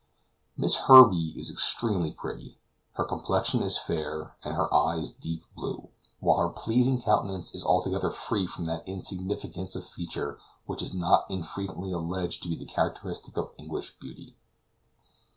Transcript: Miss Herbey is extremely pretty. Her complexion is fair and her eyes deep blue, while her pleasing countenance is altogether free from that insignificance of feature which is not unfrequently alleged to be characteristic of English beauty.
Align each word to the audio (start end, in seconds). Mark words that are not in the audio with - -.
Miss 0.57 0.77
Herbey 0.87 1.31
is 1.39 1.51
extremely 1.51 2.11
pretty. 2.11 2.57
Her 2.93 3.03
complexion 3.05 3.61
is 3.61 3.77
fair 3.77 4.35
and 4.43 4.55
her 4.55 4.73
eyes 4.73 5.11
deep 5.11 5.43
blue, 5.55 5.89
while 6.19 6.39
her 6.39 6.49
pleasing 6.49 6.99
countenance 6.99 7.53
is 7.53 7.63
altogether 7.63 8.09
free 8.09 8.47
from 8.47 8.65
that 8.65 8.87
insignificance 8.87 9.75
of 9.75 9.85
feature 9.85 10.39
which 10.65 10.81
is 10.81 10.95
not 10.95 11.29
unfrequently 11.29 11.91
alleged 11.91 12.41
to 12.41 12.49
be 12.49 12.65
characteristic 12.65 13.37
of 13.37 13.53
English 13.59 13.99
beauty. 13.99 14.35